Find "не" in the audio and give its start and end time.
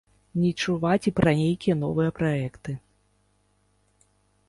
0.43-0.51